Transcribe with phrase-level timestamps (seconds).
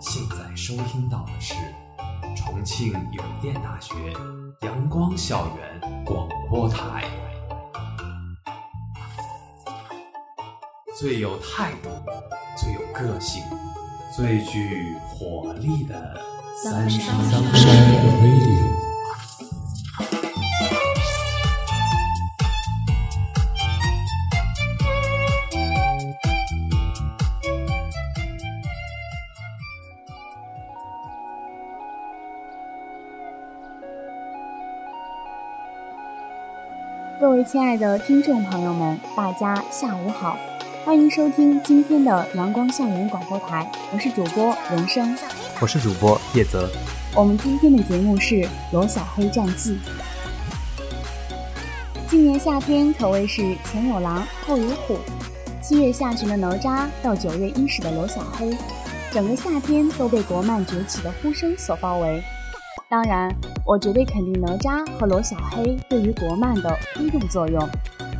[0.00, 1.54] 现在收听到的是
[2.34, 3.94] 重庆邮电大学
[4.62, 7.04] 阳光校园广播台，
[10.96, 11.90] 最有态度、
[12.56, 13.42] 最有个性、
[14.16, 16.18] 最具活力的
[16.64, 17.14] 三山
[18.22, 18.79] Radio。
[37.50, 40.38] 亲爱的听众朋友们，大家下午好，
[40.84, 45.18] 欢迎收听今天的阳光校园广播台，我是主播人生，
[45.60, 46.70] 我是主播叶泽。
[47.12, 48.36] 我们今天的节目是
[48.70, 49.72] 《罗小黑战记》。
[52.08, 54.96] 今年夏天可谓是前有狼后有虎，
[55.60, 58.56] 七月下旬的哪吒到九月伊始的罗小黑，
[59.10, 62.22] 整个夏天都被国漫崛起的呼声所包围。
[62.88, 63.28] 当然，
[63.70, 67.70] 我绝对肯定哪吒和罗小黑对于国漫的推动作用。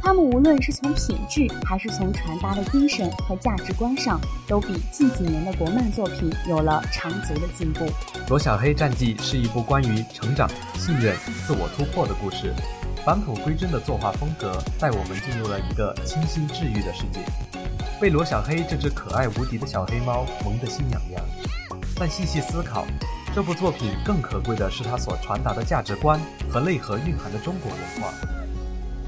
[0.00, 7.84] 他们无论是从品质还是从传达的精神和价值观上，都比近几年的国漫作品有了长足的进步。
[8.28, 12.54] 《罗小黑战记》是一部关于成长、信任、自我突破的故事。
[13.04, 17.18] 返璞归真的作画风格带我们进入了一个清新治愈的世界，
[18.00, 21.24] 被罗小黑这只可爱无敌的小黑猫萌得心痒痒。
[21.96, 22.86] 但细细思考。
[23.32, 28.12] 这部作品更可贵的是它所传达的价值观和内核蕴含的中国文化。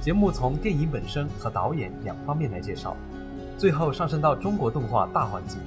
[0.01, 2.97] 节目从电影本身和导演两方面来介绍，
[3.59, 5.59] 最后上升到中国动画大环境。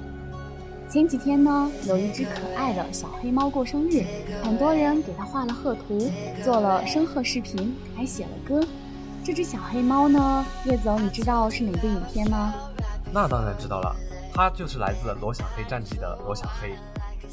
[0.88, 4.02] 前几天呢，有一只可爱的小黑猫过生日，
[4.42, 6.10] 很多人给它画了贺图，
[6.42, 8.66] 做了生贺视频，还写了歌。
[9.22, 12.54] 这只小黑猫呢，叶总，你知道是哪个影片吗？
[13.12, 13.94] 那当然知道了，
[14.32, 16.70] 它就是来自《罗小黑战记》的罗小黑。《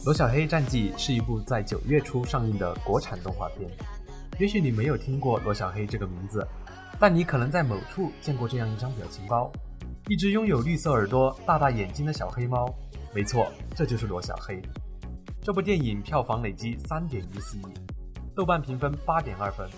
[0.05, 3.69] 罗小黑战记》是一部在九月初上映的国产动画片。
[4.37, 6.45] 也许你没有听过罗小黑这个名字，
[6.99, 9.49] 但你可能在某处见过这样一张表情包：
[10.09, 12.73] 一只拥有绿色耳朵、大大眼睛的小黑猫。
[13.13, 14.61] 没错，这就是罗小黑。
[15.41, 17.61] 这部电影票房累计三点一四亿，
[18.35, 19.69] 豆瓣评分八点二分。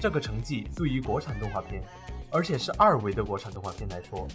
[0.00, 1.82] 这个成绩对于国产动画片，
[2.32, 4.26] 而且是二维的国产动画片来说，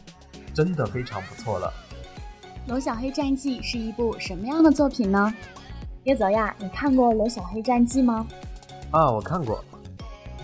[0.54, 1.74] 真的非常不错了。
[2.66, 5.34] 《罗小黑战记》是一部什么样的作品呢？
[6.06, 8.26] 叶泽呀，你看过《罗小黑战记》吗？
[8.92, 9.64] 啊，我看过，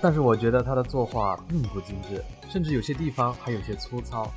[0.02, 4.30] 但是我觉得他的作画并不精致，甚至有些地方还有些粗糙。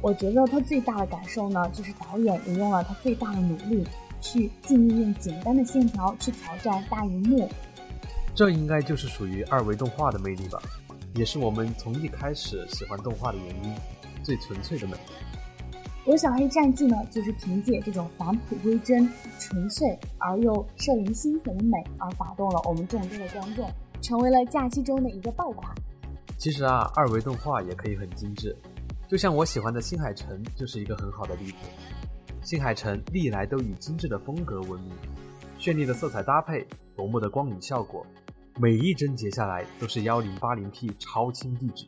[0.00, 3.84] 我觉得他最大的感受呢，就是导演也用了他最大的努力，
[4.20, 7.50] 去尽力用简单的线条去挑战大荧幕。
[8.36, 10.62] 这应该就是属于二维动画的魅力吧，
[11.16, 13.74] 也是我们从一开始喜欢动画的原因，
[14.22, 14.94] 最纯粹的美。
[16.06, 25.72] 《罗小黑战记》呢，就是凭借这种返璞归真、纯粹而又摄人心弦的美，而打动了我们众多的观众，成为了假期中的一个爆款。
[26.38, 28.56] 其实啊，二维动画也可以很精致，
[29.08, 31.56] 就像我喜欢的《新海诚就是一个很好的例子。
[32.42, 34.92] 新海诚历来都以精致的风格闻名，
[35.58, 38.04] 绚丽的色彩搭配，夺目的光影效果，
[38.58, 41.86] 每一帧截下来都是幺零八零 P 超清壁纸。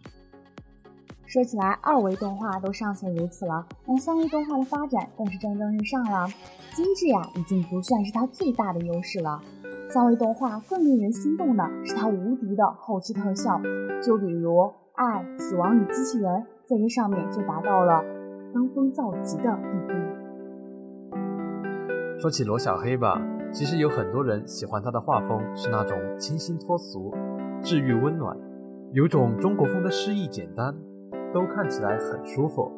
[1.33, 6.27] 说起来，二维动画都尚且如此了，那三维动画的发展更是蒸蒸日上了。
[6.75, 9.41] 精致呀，已经不算是它最大的优势了。
[9.89, 13.59] 三维动画更令人心动的是它无敌的后期特效，
[14.03, 14.51] 就比如
[14.93, 16.31] 《爱死亡与机器人》
[16.67, 18.05] 在这上面就达到了
[18.53, 19.95] 登峰造极的地步。
[22.21, 23.19] 说起罗小黑吧，
[23.55, 27.11] 其实有很多人喜欢他的画风是那种清新脱俗、
[27.63, 28.37] 治愈温暖，
[28.93, 30.75] 有种中国风的诗意简单。
[31.33, 32.71] 都看起来很舒服。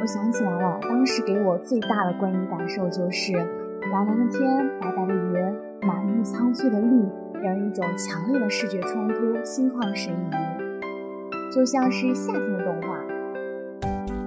[0.00, 7.02] 我想起来了，当时给我最大的观影感受就是，蓝蓝的天，白白的云，满目苍翠的绿，
[7.34, 12.98] 给人一种强烈的视觉冲突，心旷神怡，就像是夏天的动画。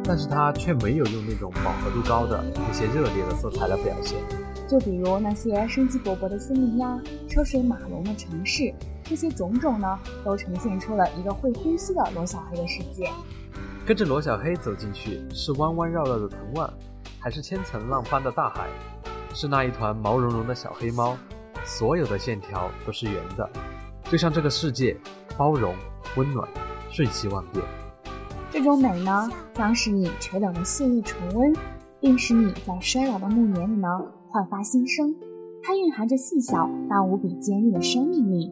[0.08, 4.20] 但是它却没有用那种饱和度高的那些热烈的色彩来表现。
[4.68, 8.74] 就比如那些生机勃勃的森林呀，车水马龙的城市，
[9.04, 13.10] 这些种种呢，都呈现出了一个会呼吸的罗小黑的世界。
[13.86, 16.68] 跟着罗小黑走进去，是弯弯绕绕的藤蔓，
[17.20, 18.68] 还是千层浪般的大海？
[19.32, 21.16] 是那一团毛茸茸的小黑猫？
[21.64, 23.48] 所有的线条都是圆的，
[24.06, 24.98] 就像这个世界
[25.38, 25.76] 包容、
[26.16, 26.50] 温暖、
[26.90, 27.64] 瞬息万变。
[28.52, 31.56] 这种美呢，将使你垂冷的血液重温，
[32.02, 33.88] 并使你在衰老的暮年里呢
[34.30, 35.16] 焕发新生。
[35.62, 38.52] 它蕴含着细小但无比坚韧的生命力。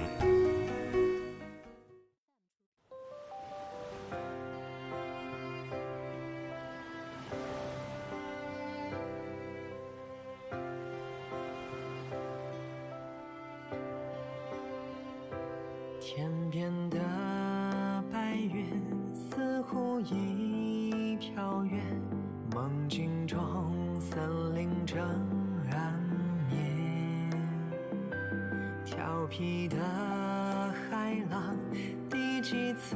[23.41, 24.99] 中森林正
[25.71, 25.99] 安
[26.47, 27.29] 眠，
[28.85, 29.77] 调皮的
[30.89, 31.57] 海浪
[32.07, 32.95] 第几次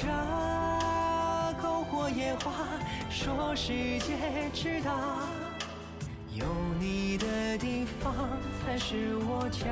[0.00, 0.08] 为这
[1.60, 2.50] 篝火野花
[3.10, 4.14] 说世界
[4.52, 4.94] 之大，
[6.34, 6.46] 有
[6.78, 8.14] 你的地方
[8.60, 9.68] 才是我家。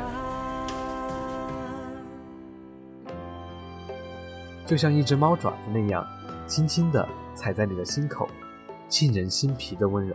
[4.67, 6.07] 就像一只猫爪子那样，
[6.47, 8.29] 轻轻地踩在你的心口，
[8.89, 10.15] 沁人心脾的温柔。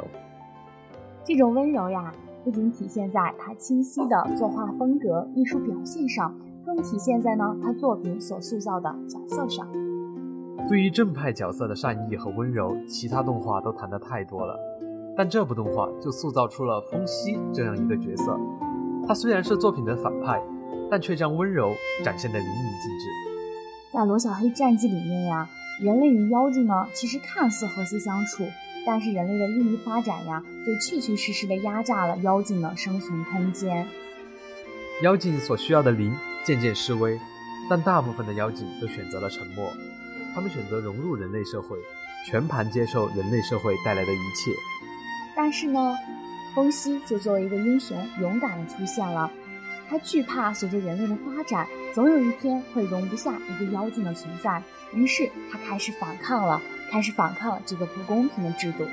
[1.26, 2.14] 这种温柔呀，
[2.44, 9.68] 不仅体现在他清晰的作画风格、艺术表现上，更体现在呢他作品所塑造的角色上。
[10.70, 14.58] 对于正派角色的善意和温柔，其他动画都谈得太多了，
[15.16, 18.40] 但这部动画就塑造出了风息这样一个角色。
[19.06, 20.42] 他虽然是作品的反派，
[20.90, 21.74] 但却将温柔
[22.04, 23.06] 展现得淋漓尽致。
[23.94, 25.48] 在《罗小黑战记》里面呀，
[25.82, 28.46] 人类与妖精呢其实看似和谐相处，
[28.86, 33.86] 但是人类的利益发展呀，就确确实实的压榨了妖精的生存空间。
[35.02, 36.16] 妖精所需要的灵
[36.46, 37.20] 渐渐式微，
[37.70, 39.70] 但大部分的妖精都选择了沉默。
[40.34, 41.78] 他们选择融入人类社会，
[42.26, 44.52] 全盘接受人类社会带来的一切。
[45.36, 45.96] 但是呢，
[46.56, 49.30] 风息就作为一个英雄，勇敢的出现了。
[49.90, 54.64] 他惧怕随着人类的发展，总有一天会容不下一个妖精的存在，
[54.94, 56.60] 于是他开始反抗了，
[56.90, 58.88] 开始反抗这个不公平的制度。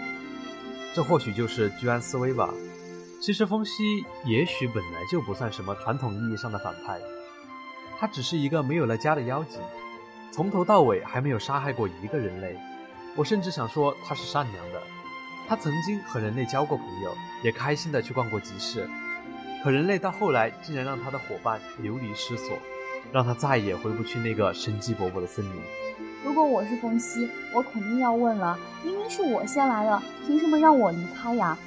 [0.93, 2.53] 这或许就是居安思危吧。
[3.21, 6.99] 其实风息也许本来就不算什么传统意义上的反派，
[7.99, 9.61] 他只是一个没有了家的妖精，
[10.31, 12.57] 从头到尾还没有杀害过一个人类。
[13.17, 14.81] 我甚至想说他是善良的，
[15.49, 17.13] 他曾经和人类交过朋友，
[17.43, 18.89] 也开心的去逛过集市。
[19.63, 22.57] 可人类到后来竟然让他的伙伴流离失所，
[23.13, 25.53] 让他再也回不去那个生机勃勃的森林。
[26.25, 31.59] 如果我是风息，我肯定要问了：明明是我先来的，凭什么让我离开呀？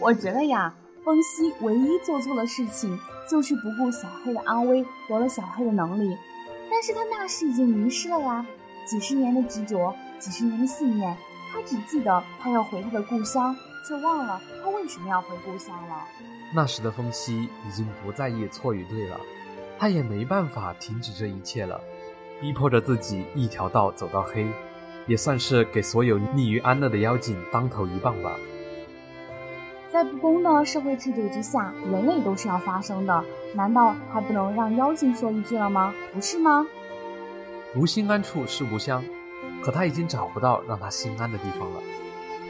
[0.00, 0.74] 我觉得呀，
[1.04, 2.98] 风息唯一做错的事情
[3.30, 6.16] 就是不顾小黑的安危，夺了小黑的能力。
[6.78, 8.46] 但是他那时已经迷失了呀，
[8.86, 11.16] 几十年的执着，几十年的信念，
[11.52, 13.52] 他只记得他要回他的故乡，
[13.84, 16.04] 却忘了他为什么要回故乡了。
[16.54, 19.18] 那时的风息已经不在意错与对了，
[19.76, 21.80] 他也没办法停止这一切了，
[22.40, 24.46] 逼迫着自己一条道走到黑，
[25.08, 28.36] 也算是给所有溺于安乐的妖精当头一棒吧。
[29.92, 35.94] 在不公的社会制度之下，人类都是要发声的，难道还不能让妖精说一句了吗？
[36.12, 36.66] 不是吗？
[37.74, 39.02] 无心安处是吾乡，
[39.62, 41.80] 可他已经找不到让他心安的地方了，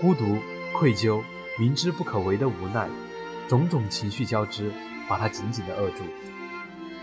[0.00, 0.38] 孤独、
[0.72, 1.22] 愧疚、
[1.58, 2.88] 明知不可为的无奈。
[3.48, 4.72] 种种情绪交织，
[5.08, 6.02] 把他紧紧地扼住。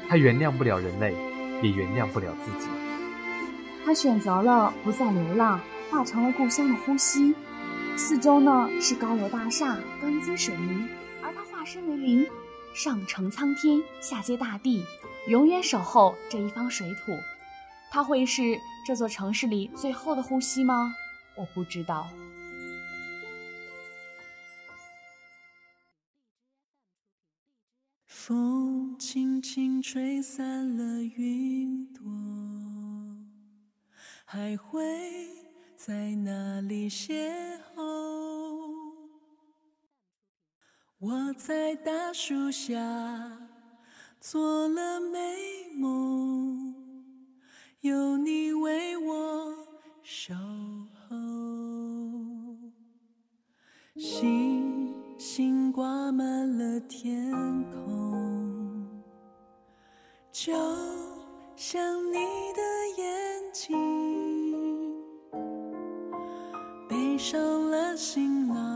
[0.07, 1.15] 他原谅不了人类，
[1.61, 2.69] 也原谅不了自己。
[3.85, 7.33] 他选择了不再流浪，化成了故乡的呼吸。
[7.97, 10.87] 四周呢是高楼大厦、钢筋水泥，
[11.23, 12.27] 而他化身为灵，
[12.73, 14.83] 上承苍天，下接大地，
[15.27, 17.17] 永远守候这一方水土。
[17.89, 20.93] 他会是这座城市里最后的呼吸吗？
[21.35, 22.09] 我不知道。
[28.05, 32.03] 风轻轻吹散了云朵，
[34.25, 34.83] 还会
[35.85, 37.13] 在哪里邂
[37.75, 37.83] 逅？
[40.97, 42.75] 我在大树下
[44.19, 45.19] 做了美
[45.75, 46.73] 梦，
[47.81, 49.55] 有你为我
[50.01, 50.33] 守
[51.07, 51.15] 候。
[53.95, 57.31] 星星挂满了天
[57.69, 59.03] 空，
[60.31, 60.51] 就
[61.55, 62.15] 像你
[62.55, 62.63] 的
[62.97, 63.77] 眼睛，
[67.15, 68.74] 背上了行囊，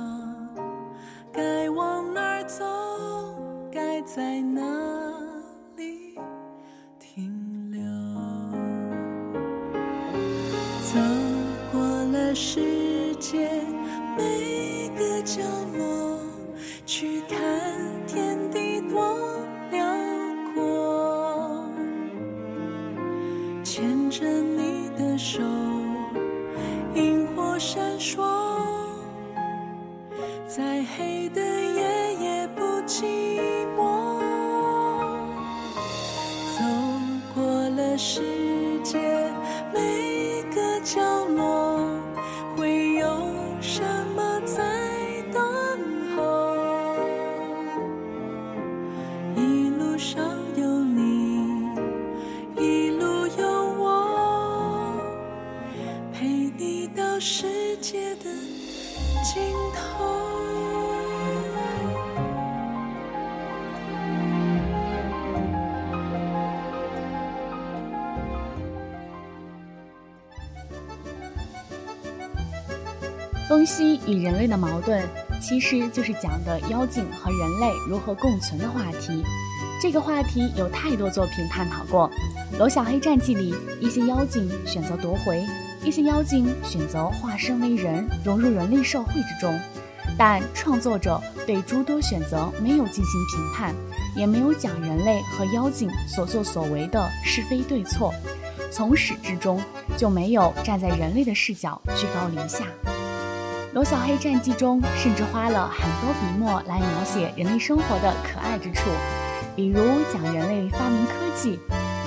[73.49, 75.03] 风息与人类的矛盾，
[75.41, 79.23] 其实就是讲的妖精和人类如何共存的话题。
[79.81, 82.07] 这个话题有太多作品探讨过，
[82.59, 85.43] 《罗小黑战记》里，一些妖精选择夺回，
[85.83, 89.59] 一些妖精选择化身为人，融入人类社会之中。
[90.15, 93.73] 但创作者对诸多选择没有进行评判，
[94.15, 98.13] 也没有讲人类和妖精所作所为的是非对错，
[98.71, 99.59] 从始至终
[99.97, 102.65] 就没有站在人类的视角居高临下。
[103.71, 108.89] 《罗小黑战记》中甚至花了很多笔墨来描写人类生活的可爱之处，
[109.55, 109.79] 比如
[110.11, 111.59] 讲人类发明科技，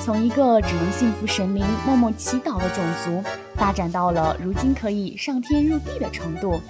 [0.04, 3.22] 从一个只能信服神明、默默祈祷的种族，
[3.54, 6.60] 发展到了如今可以上天入地的程度。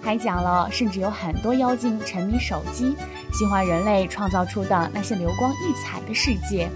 [0.00, 2.96] 还讲了，甚至有很多妖精沉迷手机，
[3.34, 6.70] 喜欢人类创造出的那些流光溢彩的世界，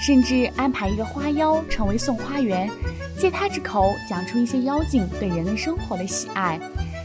[0.00, 2.70] 甚至安排一个花妖成为送花员，
[3.18, 6.58] 借他之口讲出一些妖精对人类生活的喜爱。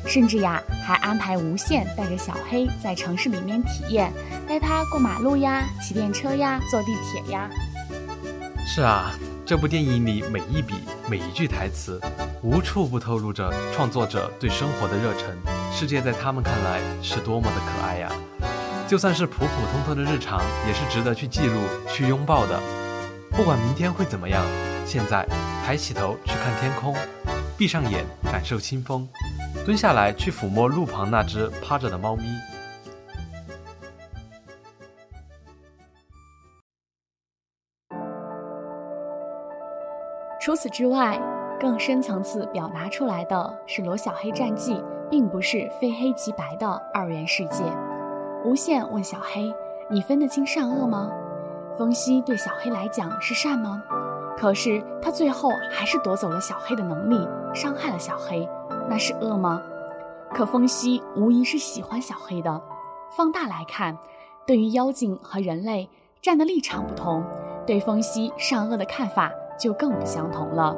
[0.08, 4.12] 甚至呀，还安排无限带着小黑在城市里面体验，
[4.48, 7.50] 带他过马路呀、骑电车呀、坐地铁呀。
[8.66, 9.12] 是啊，
[9.46, 10.76] 这部电影里每一笔、
[11.10, 12.02] 每一句台词，
[12.42, 15.36] 无处不透露着创作者对生活的热忱。
[15.74, 18.10] 世界在他们看来是多么的可爱呀！
[18.88, 21.60] 就算是普普通通的日常，也是值得去记录、
[21.90, 22.60] 去拥抱的。
[23.32, 24.44] 不管明天会怎么样，
[24.86, 25.28] 现在
[25.66, 26.96] 抬起头去看天空，
[27.58, 29.08] 闭上眼感受清风。
[29.66, 32.24] 蹲下来去抚摸路旁那只趴着的猫咪。
[40.40, 41.20] 除此之外，
[41.60, 44.76] 更深层次表达出来的是《罗小黑战记》
[45.10, 47.64] 并不是非黑即白的二元世界。
[48.46, 49.54] 无限问小黑
[49.92, 51.12] ：“你分得清善恶吗？”
[51.78, 53.84] 风息对小黑来讲是善吗？
[54.38, 58.48] 可是他最后还是夺走了小黑的能力，伤害了小黑。
[58.90, 59.62] 那是恶吗？
[60.34, 62.62] 可风息无疑是喜欢小黑的。
[63.16, 63.98] 放大来看，
[64.46, 65.90] 对于妖精和人类
[66.22, 67.24] 站的立场不同，
[67.66, 70.76] 对风息善恶的看法就更不相同了。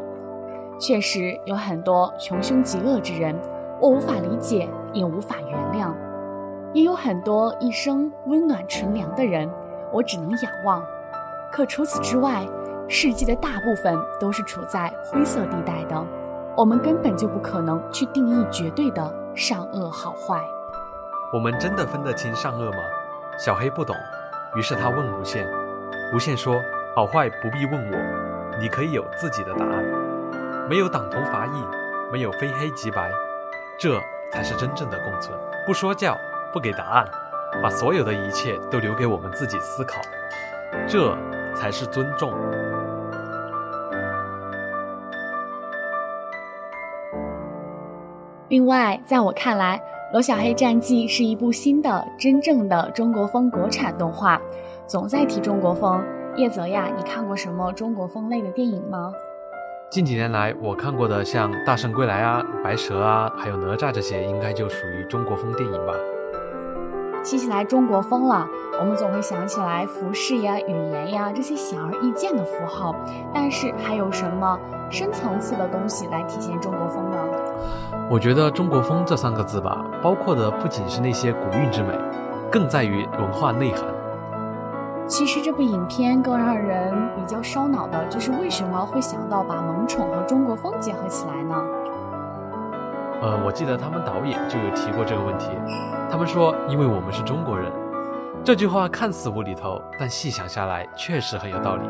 [0.79, 3.35] 确实有很多穷凶极恶之人，
[3.81, 5.93] 我无法理解，也无法原谅；
[6.73, 9.49] 也有很多一生温暖纯良的人，
[9.91, 10.83] 我只能仰望。
[11.51, 12.47] 可除此之外，
[12.87, 16.05] 世界的大部分都是处在灰色地带的。
[16.59, 20.43] 我们根本就不可能去定义绝对的善恶好坏。
[21.31, 22.79] 我们真的分得清善恶吗？
[23.37, 23.95] 小黑不懂，
[24.57, 25.47] 于是他问无限。
[26.13, 26.61] 无限说
[26.93, 29.85] ：“好坏不必问我，你可以有自己的答案。
[30.69, 31.63] 没有党同伐异，
[32.11, 33.09] 没有非黑即白，
[33.79, 33.97] 这
[34.29, 35.39] 才是真正的共存。
[35.65, 36.13] 不说教，
[36.51, 37.09] 不给答案，
[37.63, 40.01] 把所有的一切都留给我们自己思考，
[40.85, 41.17] 这
[41.55, 42.33] 才是尊重。”
[48.49, 49.79] 另外，在我看来，
[50.11, 54.41] 《罗小黑战记》是一部新的、真正的中国风国产动画。
[54.87, 56.03] 总在提中国风，
[56.35, 59.13] 叶泽呀，你看过什么中国风类的电影吗？
[59.91, 65.93] 近几年来，我看过的像《大圣归来》啊、《白蛇》啊，还有《哪吒》这些，应该就属于中国风电影吧。
[67.23, 68.47] 提起来中国风了，
[68.79, 72.95] 我们总会想起来服饰呀、语言呀这些显而易见的符号，
[73.33, 74.57] 但是还有什么
[74.89, 77.17] 深层次的东西来体现中国风呢？
[78.09, 81.93] 我觉得“中国风”这三个字吧，包括的不仅是那些古韵之美，
[82.51, 83.83] 更在于文化内涵。
[85.07, 91.55] 其实这部影片更让人比较烧脑的就是为什么会想到把萌宠和中国风结合起来呢？
[93.21, 95.49] 呃，我记得他们导演就有提过这个问题。
[96.09, 97.71] 他们说，因为我们是中国人。
[98.43, 101.81] 这句话看似无厘头，但细想下来确实很有道理。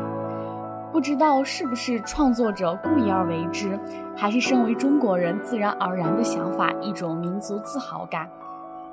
[0.92, 3.78] 不知道是不是创作者故意而为之，
[4.16, 8.28] 还是身为中国人自然而然的想法，一种民族自豪感。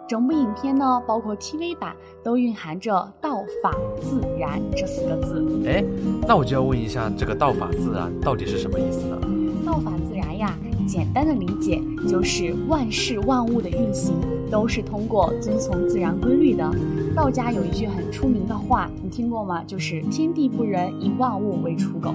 [0.07, 5.43] 整部影片呢，包括 TV 版，都蕴含着“道法自然”这四个字。
[5.67, 5.83] 哎，
[6.27, 9.17] 那我就要问一下，这个“道法自然”到底是什么意思呢
[9.65, 10.06] ？“道法自然”
[10.37, 10.57] 呀。
[10.87, 14.15] 简单的理解就是万事万物的运行
[14.49, 16.71] 都是通过遵从自然规律的。
[17.13, 19.61] 道家有一句很出名的话，你听过吗？
[19.65, 22.13] 就是“天地不仁，以万物为刍狗”。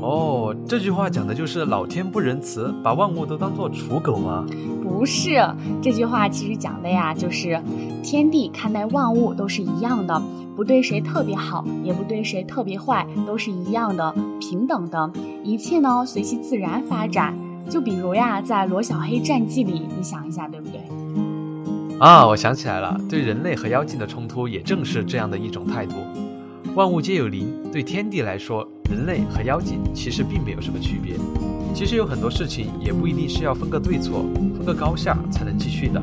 [0.00, 4.46] 哦，这句话讲的就是老天不仁慈，把万物都当做刍狗吗？
[4.82, 5.42] 不是，
[5.82, 7.60] 这句话其实讲的呀，就是
[8.02, 10.22] 天地看待万物都是一样的，
[10.56, 15.10] 不对谁特别好，也不对谁特别坏，都是一样的，平等的，
[15.44, 17.34] 一切呢随其自然发展。
[17.68, 20.80] 就比如呀，在罗小黑战记里，你想一下，对不对？
[21.98, 25.94] 啊，我想起来了，对人类和妖精的冲突也正是这样的一种态度。
[26.76, 31.16] 万物皆有灵，对天地来说，人类和妖精其实并没有什么区别。
[31.74, 34.24] 其实有很多事情也不一定是要分个对错、
[34.56, 36.00] 分个高下才能继续的。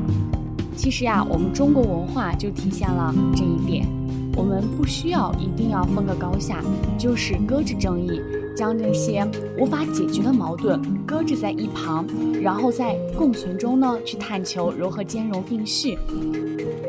[0.76, 3.88] 其实呀，我们中国文化就体现了这一点。
[4.36, 6.62] 我们不需要一定要分个高下，
[6.98, 8.20] 就是搁置争议。
[8.58, 9.24] 将这些
[9.56, 12.04] 无法解决的矛盾搁置在一旁，
[12.42, 15.96] 然后在共存中呢，去探求如何兼容并蓄。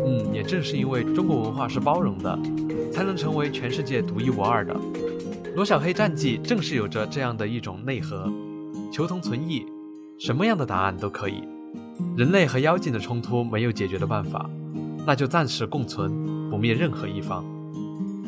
[0.04, 2.40] 嗯，也正是因为中国文化是包容的，
[2.92, 4.76] 才能成为全世界独一无二的。
[5.56, 8.28] 罗小黑战记正是有着这样的一种内核：
[8.92, 9.64] 求同存异，
[10.18, 11.44] 什么样的答案都可以。
[12.18, 14.50] 人类和妖精的冲突没有解决的办法，
[15.06, 17.46] 那就暂时共存，不灭任何一方。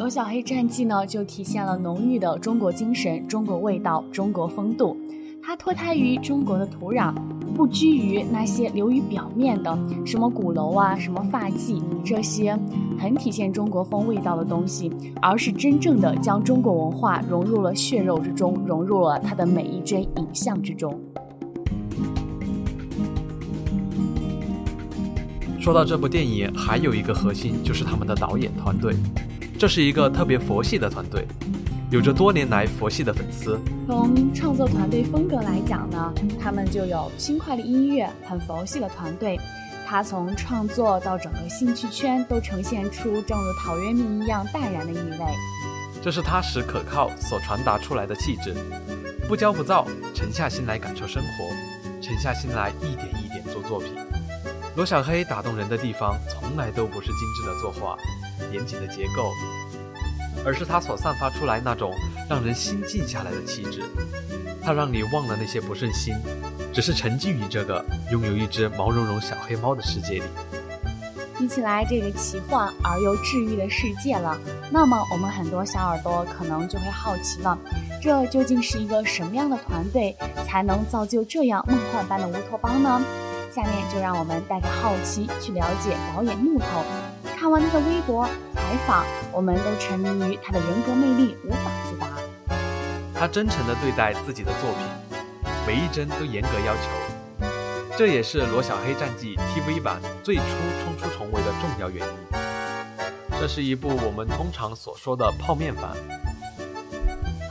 [0.02, 4.98] 罗小黑战记呢，就体现了浓郁的中国精神、中国味道、中国风度。
[5.44, 7.14] 它脱胎于中国的土壤，
[7.54, 12.58] 不拘于那些流于表面的什么鼓楼啊、什么发髻这些
[12.98, 21.00] 很体现中国风味道的东西，而是真正的将中国文化融入了血肉之中，融入了它的每一帧影像之中。
[25.60, 28.96] 说到这部电影，还有一个核心就是他们的导演团队。
[29.62, 31.24] 这是一个特别佛系的团队，
[31.92, 33.60] 有着多年来佛系的粉丝。
[33.86, 39.40] 从创作团队风格来讲呢，他们就有轻快的音乐，很佛系的团队。
[39.86, 45.26] 他从创作到整个兴趣圈都呈现出正如陶渊明一样淡然的意味。
[46.02, 48.56] 这是踏实可靠所传达出来的气质，
[49.28, 53.94] 不骄不躁，沉下心来感受生活，沉下心来一点一点做作品。
[54.76, 57.96] 罗小黑打动人的地方，从来都不是精致的作画。
[58.52, 59.32] 严谨的结构，
[60.46, 61.94] 而是它所散发出来那种
[62.30, 63.84] 让人心静下来的气质。
[64.64, 66.16] 它让你忘了那些不顺心，
[66.72, 70.24] 只是沉浸于这个拥有一只毛茸茸小黑猫的世界里。
[71.38, 74.38] 听起来这个奇幻而又治愈的世界了，
[74.70, 77.58] 那么我们很多小耳朵可能就会好奇了：
[78.00, 83.02] 这究竟是一个什么样的团队，才能造就这样梦幻般的乌托邦呢？
[83.52, 86.66] 下面就让我们带着好奇去了解导演木头。
[87.42, 88.24] 看完他的微博
[88.54, 92.08] 采访，我们都沉迷于他的人格魅力，无法自拔。
[93.16, 97.48] 他真诚地对待自己的作品，每一帧都严格要求，
[97.98, 100.44] 这也是《罗小黑战记》TV 版最初
[100.84, 102.14] 冲出重围的重要原因。
[103.40, 105.98] 这是一部我们通常所说的泡面番，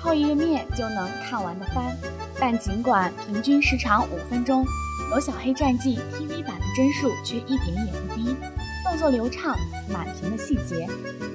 [0.01, 1.99] 泡一个面就能看完的番，
[2.39, 4.65] 但尽管平均时长五分钟，
[5.11, 8.37] 《罗小黑战记》TV 版的帧数却一点也不低。
[9.01, 9.57] 动作流畅，
[9.89, 10.87] 满屏的细节，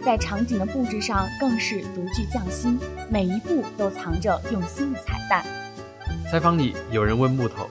[0.05, 5.43] 在场景的布置上更是独具匠心，每一步都藏着用心的彩蛋。
[6.29, 7.67] 采访里，有人问木头：“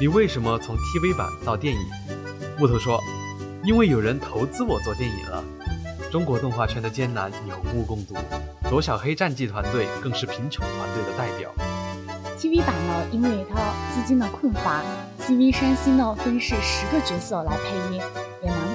[0.00, 1.80] 你为什么从 TV 版到电影？”
[2.58, 3.00] 木头说
[3.62, 5.44] ：“因为有人投资我做电影了。
[6.10, 8.16] 中国动画圈的艰难有目共睹，
[8.72, 11.48] 罗小黑战记团队更是贫穷团队的代表。
[12.36, 13.60] TV 版呢，因为它
[13.94, 14.82] 资金的困乏
[15.20, 18.02] ，CV 山西呢分是十个角色来配音。”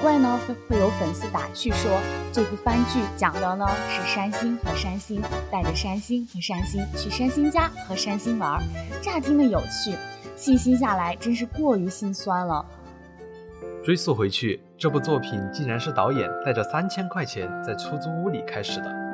[0.04, 1.90] 也难怪呢，会会有粉丝打趣说，
[2.30, 8.60] 这部番剧讲的呢是山星和山星带着山星和山星去山星家和山星玩，
[9.00, 9.96] 乍听的有趣，
[10.36, 12.64] 细心下来真是过于心酸了。
[13.82, 19.04] 追溯回去，这部作品竟然是导演带着三千块钱在出租屋里开始的。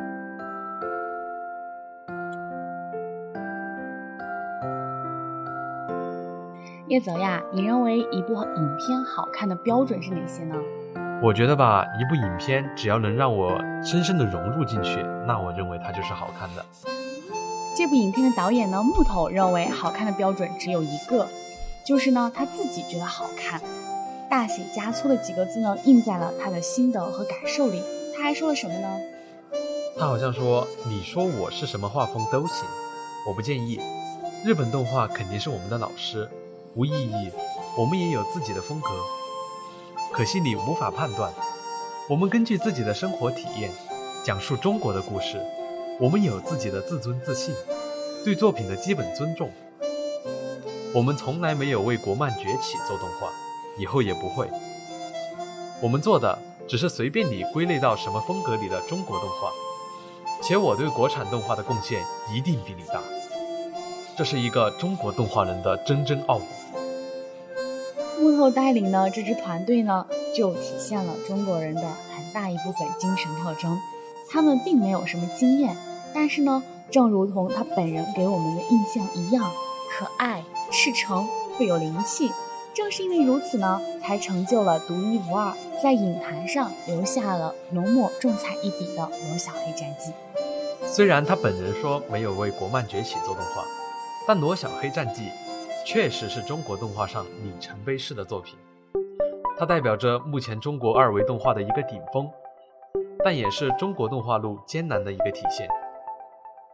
[6.88, 10.56] 叶泽呀，你认为一部影片好看的标准是哪些呢？
[11.22, 16.64] 我觉得吧，一部影片只要能让我深深的融入进去，那我认为它就是好看的。
[17.76, 21.28] 这部影片的导演呢，木头认为好看的标准只有一个，
[21.84, 23.60] 就是呢他自己觉得好看。
[24.30, 27.82] 大写加粗的几个字呢，印在了他的心得和感受里。
[28.16, 28.88] 他还说了什么呢？
[29.98, 32.64] 他好像说：“你说我是什么画风都行，
[33.28, 33.78] 我不建议。
[34.42, 36.26] 日本动画肯定是我们的老师。”
[36.76, 37.30] 无意义，
[37.76, 38.88] 我们也有自己的风格，
[40.12, 41.32] 可惜你无法判断。
[42.08, 43.70] 我们根据自己的生活体验，
[44.24, 45.40] 讲述中国的故事。
[46.00, 47.54] 我们有自己的自尊自信，
[48.24, 49.50] 对作品的基本尊重。
[50.92, 53.28] 我们从来没有为国漫崛起做动画，
[53.78, 54.50] 以后也不会。
[55.80, 59.50] 我们做的只是随便你归类到什么风格里的中国动画，
[60.42, 63.00] 且我对国产动画的贡献一定比你大。
[64.16, 66.46] 这是一个中国动画人的真真傲骨。
[68.20, 70.06] 幕后带领的这支团队呢，
[70.36, 73.78] 就体现了中国人的很大一部分精神特征。
[74.30, 75.76] 他们并没有什么经验，
[76.14, 79.50] 但是呢，正如同他本人给我们的印象一样，
[79.90, 82.30] 可爱、赤诚、富有灵气。
[82.74, 85.52] 正是因为如此呢，才成就了独一无二，
[85.82, 90.12] 在影坛上留下了浓墨重彩一笔的《罗小黑战记》。
[90.86, 93.64] 虽然他本人说没有为国漫崛起做动画。
[94.28, 95.22] 但《罗小黑战记》
[95.92, 98.56] 确实是中国动画上里程碑式的作品，
[99.58, 102.30] 它代表着目前中国二维动画的一个顶峰，
[103.24, 105.68] 但也是中国动画路艰难的一个体现。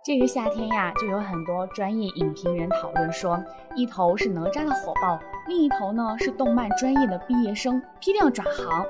[0.04, 3.42] 这个夏天呀，就有很多专业影评人讨论说，
[3.74, 8.84] 一头是哪吒的火爆，另一头呢是动漫专业的毕业生批量转行。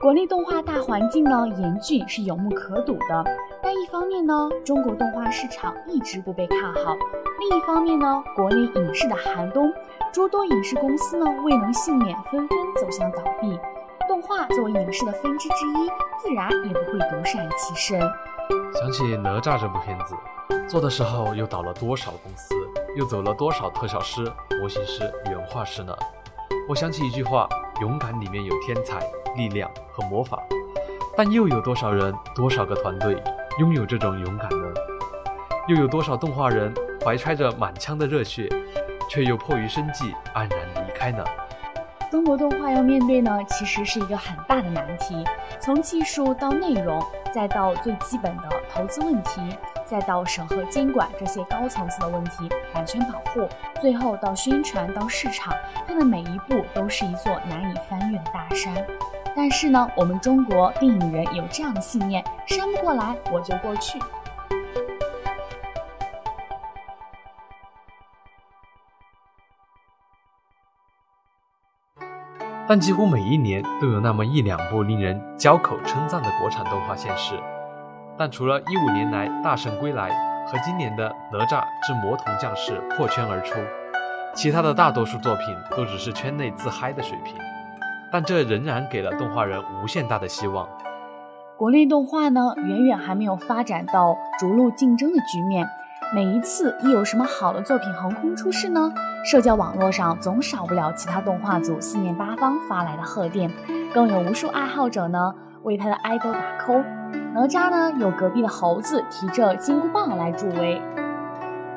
[0.00, 3.24] 国内动画大环境呢严峻是有目可睹的，
[3.66, 6.96] 但一方面呢，中国动画市场一直不被看好；
[7.40, 9.72] 另一方面呢，国内影视的寒冬，
[10.12, 13.58] 诸多影视公司呢未能幸免，纷纷走向倒闭。
[14.06, 15.90] 动画作为影视的分支之一，
[16.22, 18.00] 自然也不会独善其身。
[18.72, 20.14] 想起哪吒这部片子，
[20.68, 22.54] 做的时候又倒了多少公司，
[22.94, 24.22] 又走了多少特效师、
[24.60, 25.92] 模型师、原画师呢？
[26.68, 27.48] 我想起一句话：
[27.80, 29.00] 勇敢里面有天才。
[29.34, 30.42] 力量和魔法，
[31.14, 33.22] 但又有多少人、多少个团队
[33.58, 34.66] 拥有这种勇敢呢？
[35.66, 36.70] 又有多少动画人
[37.02, 38.46] 怀揣着满腔的热血，
[39.08, 41.24] 却又迫于生计黯然离开呢？
[42.10, 45.24] 中国动画要面对呢，其实是一个很大的难题。
[45.58, 47.02] 从技术到内容，
[47.34, 49.40] 再到最基本的投资问题，
[49.86, 53.48] 再到审核监管这些高层次的问题，版权保护，
[53.80, 55.54] 最后到宣传到市场，
[55.88, 58.86] 它的每一步都是一座难以翻越的大山。
[59.36, 63.98] 但是呢，我们中国电影人有这样的信念：山不过来，我就过去。
[72.66, 77.38] 但几乎每一年都有那么一两部令人交口称赞的国产动画现世。
[78.16, 80.10] 但除了一五年来《大圣归来》
[80.50, 83.60] 和今年的《哪吒之魔童降世》破圈而出，
[84.34, 87.45] 其他的大多数作品都只是圈内自嗨的水平。
[88.12, 90.68] 但这仍然给了动画人无限大的希望。
[91.56, 95.68] 国内动画呢，远远还没有发展到逐鹿竞争的局面。
[96.14, 98.92] 每一次一有什么好的作品横空出世呢，
[99.24, 103.50] 社交网络上总少不了其他动画组四面八方发来的贺电，
[103.92, 106.84] 更有无数爱好者呢为他的爱豆打 call。
[107.32, 110.80] 哪吒呢，有隔壁的猴子提着金箍棒来助威；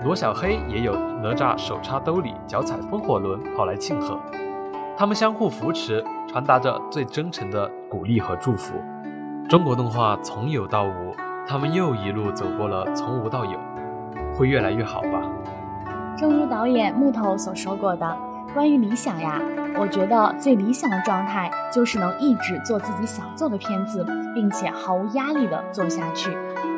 [0.04, 4.20] 罗小黑也有哪吒手插兜里，脚踩风火轮跑来庆贺。
[4.96, 6.06] 他们相互扶持。
[6.30, 8.76] 传达着最真诚的鼓励和祝福。
[9.50, 11.16] 中国动画从有到无，
[11.48, 13.58] 他们又一路走过了从无到有，
[14.38, 15.24] 会越来越好吧？
[16.16, 18.18] 正如导演木头所说过的，
[18.54, 19.42] 关于理想呀，
[19.76, 26.30] 我觉得最理想的状态就是能一直做自己想做的片子，并且毫无压力的做下去。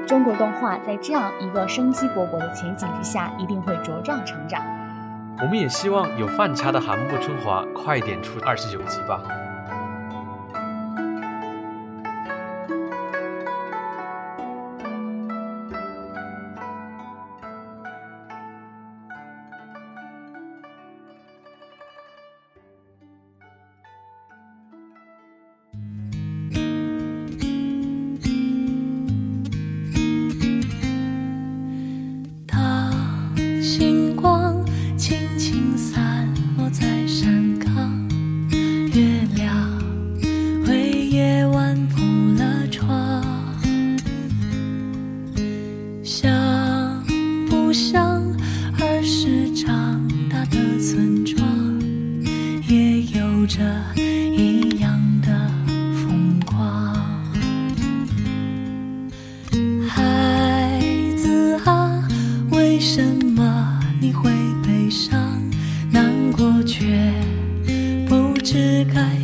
[0.08, 4.62] 中国动画在这样一个生机勃勃的前景之下，一定会茁壮成长。
[5.42, 9.20] 我们也希望有饭掐的韩木春华快点出二十九集吧。
[68.94, 69.21] 开。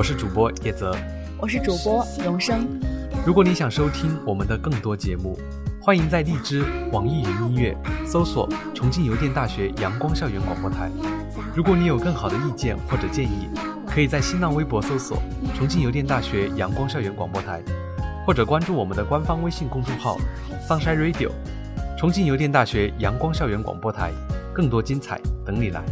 [0.00, 0.96] 我是主播叶泽，
[1.38, 2.66] 我是主播荣生。
[3.26, 5.38] 如果你想收听我们的更多节目，
[5.78, 10.90] 欢迎在荔枝网易云音乐搜索重庆邮电大学阳光校园广播台。
[11.54, 13.50] 如果你有更好的意见或者建议，
[13.86, 15.18] 可以在新浪微博搜索
[15.54, 17.60] 重庆邮电大学阳光校园广播台，
[18.26, 20.16] 或者关注我们的官方微信公众号
[20.66, 21.30] sunshine radio。
[21.98, 24.10] 重庆邮电大学阳光校园广播台，
[24.54, 25.84] 更多精彩等你来。